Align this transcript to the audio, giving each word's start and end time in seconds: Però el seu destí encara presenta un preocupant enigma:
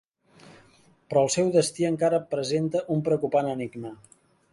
Però 1.13 1.21
el 1.25 1.29
seu 1.33 1.51
destí 1.55 1.85
encara 1.89 2.21
presenta 2.31 2.81
un 2.95 3.05
preocupant 3.09 3.51
enigma: 3.53 3.93